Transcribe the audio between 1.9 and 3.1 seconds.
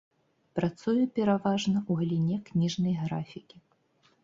галіне кніжнай